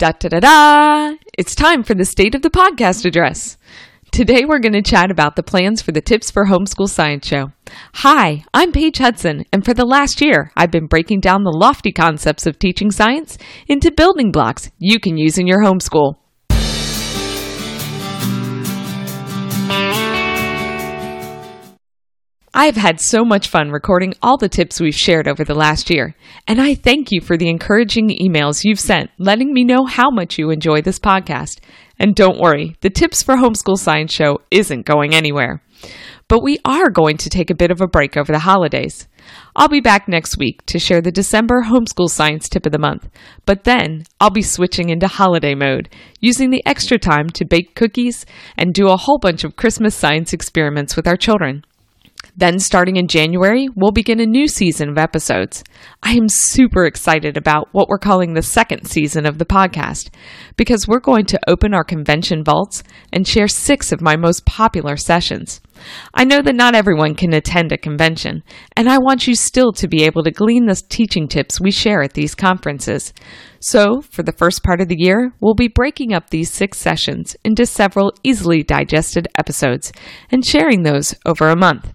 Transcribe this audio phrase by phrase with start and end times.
[0.00, 1.16] Da da da da!
[1.36, 3.58] It's time for the State of the Podcast address.
[4.10, 7.52] Today we're going to chat about the plans for the Tips for Homeschool Science Show.
[7.96, 11.92] Hi, I'm Paige Hudson, and for the last year, I've been breaking down the lofty
[11.92, 13.36] concepts of teaching science
[13.68, 16.14] into building blocks you can use in your homeschool.
[22.62, 26.14] I've had so much fun recording all the tips we've shared over the last year,
[26.46, 30.38] and I thank you for the encouraging emails you've sent letting me know how much
[30.38, 31.60] you enjoy this podcast.
[31.98, 35.62] And don't worry, the Tips for Homeschool Science show isn't going anywhere.
[36.28, 39.08] But we are going to take a bit of a break over the holidays.
[39.56, 43.08] I'll be back next week to share the December Homeschool Science Tip of the Month,
[43.46, 45.88] but then I'll be switching into holiday mode,
[46.20, 48.26] using the extra time to bake cookies
[48.58, 51.64] and do a whole bunch of Christmas science experiments with our children.
[52.36, 55.64] Then, starting in January, we'll begin a new season of episodes.
[56.02, 60.10] I am super excited about what we're calling the second season of the podcast
[60.56, 62.82] because we're going to open our convention vaults
[63.12, 65.60] and share six of my most popular sessions.
[66.14, 68.42] I know that not everyone can attend a convention,
[68.76, 72.02] and I want you still to be able to glean the teaching tips we share
[72.02, 73.12] at these conferences.
[73.60, 77.36] So, for the first part of the year, we'll be breaking up these six sessions
[77.44, 79.92] into several easily digested episodes
[80.30, 81.92] and sharing those over a month.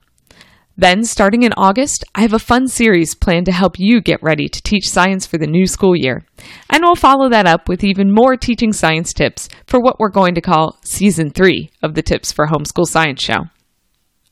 [0.77, 4.49] Then, starting in August, I have a fun series planned to help you get ready
[4.49, 6.25] to teach science for the new school year.
[6.69, 10.35] And we'll follow that up with even more teaching science tips for what we're going
[10.35, 13.45] to call Season 3 of the Tips for Homeschool Science Show.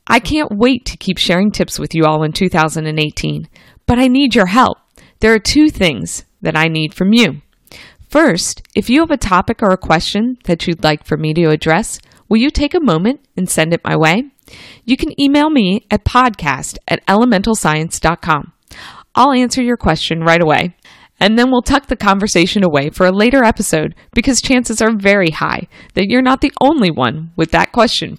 [0.06, 3.48] I can't wait to keep sharing tips with you all in 2018,
[3.86, 4.76] but I need your help.
[5.20, 7.40] There are two things that I need from you.
[8.10, 11.48] First, if you have a topic or a question that you'd like for me to
[11.48, 11.98] address,
[12.34, 14.24] will you take a moment and send it my way?
[14.84, 18.52] You can email me at podcast at elementalscience.com.
[19.14, 20.74] I'll answer your question right away.
[21.20, 25.30] And then we'll tuck the conversation away for a later episode because chances are very
[25.30, 28.18] high that you're not the only one with that question.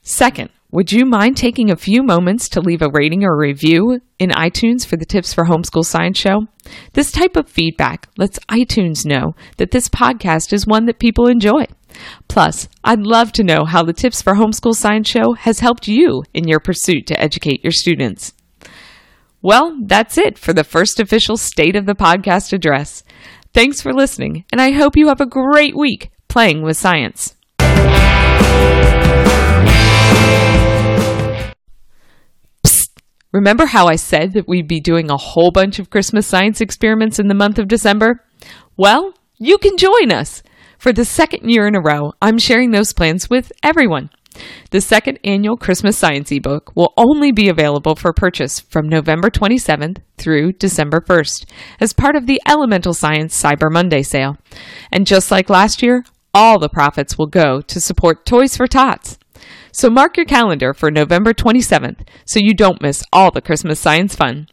[0.00, 4.30] Second, would you mind taking a few moments to leave a rating or review in
[4.30, 6.46] iTunes for the Tips for Homeschool Science Show?
[6.94, 11.66] This type of feedback lets iTunes know that this podcast is one that people enjoy.
[12.28, 16.24] Plus, I'd love to know how the Tips for Homeschool Science Show has helped you
[16.32, 18.32] in your pursuit to educate your students.
[19.40, 23.02] Well, that's it for the first official State of the Podcast address.
[23.52, 27.36] Thanks for listening, and I hope you have a great week playing with science.
[33.32, 37.18] Remember how I said that we'd be doing a whole bunch of Christmas science experiments
[37.18, 38.22] in the month of December?
[38.76, 40.42] Well, you can join us.
[40.82, 44.10] For the second year in a row, I'm sharing those plans with everyone.
[44.72, 49.98] The second annual Christmas Science ebook will only be available for purchase from November 27th
[50.18, 51.44] through December 1st
[51.78, 54.38] as part of the Elemental Science Cyber Monday sale.
[54.90, 56.02] And just like last year,
[56.34, 59.20] all the profits will go to support Toys for Tots.
[59.70, 64.16] So mark your calendar for November 27th so you don't miss all the Christmas science
[64.16, 64.48] fun.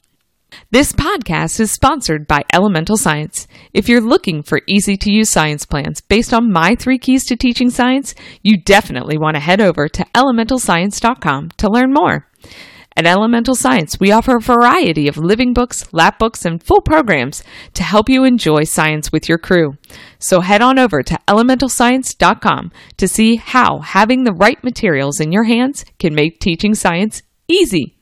[0.72, 3.48] This podcast is sponsored by Elemental Science.
[3.74, 7.36] If you're looking for easy to use science plans based on my three keys to
[7.36, 12.28] teaching science, you definitely want to head over to elementalscience.com to learn more.
[12.96, 17.44] At Elemental Science, we offer a variety of living books, lap books, and full programs
[17.74, 19.78] to help you enjoy science with your crew.
[20.18, 25.46] So head on over to elementalscience.com to see how having the right materials in your
[25.46, 27.99] hands can make teaching science easy.